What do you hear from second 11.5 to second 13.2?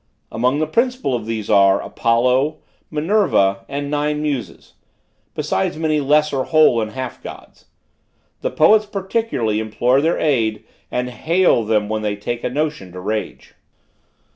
them when they take a notion to